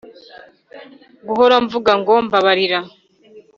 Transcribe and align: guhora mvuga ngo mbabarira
guhora 1.27 1.55
mvuga 1.65 1.91
ngo 2.01 2.13
mbabarira 2.25 2.79